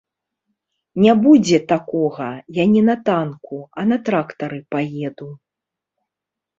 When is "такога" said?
1.73-2.31